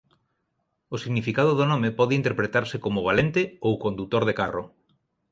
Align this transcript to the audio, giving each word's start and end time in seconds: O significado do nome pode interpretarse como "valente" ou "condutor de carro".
O 0.93 0.95
significado 1.03 1.51
do 1.59 1.65
nome 1.71 1.89
pode 1.99 2.17
interpretarse 2.19 2.77
como 2.85 3.05
"valente" 3.07 3.41
ou 3.67 3.73
"condutor 3.85 4.23
de 4.25 4.37
carro". 4.41 4.63